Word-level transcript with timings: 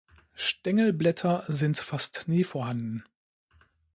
Stängelblätter 0.33 1.45
sind 1.47 1.77
fast 1.77 2.23
nie 2.27 2.43
vorhanden. 2.43 3.03